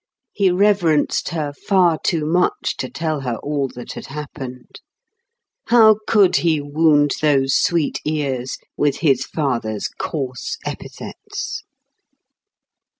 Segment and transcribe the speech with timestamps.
[0.33, 4.81] He reverenced her far too much to tell her all that had happened.
[5.67, 11.61] How could he wound those sweet ears with his father's coarse epithets?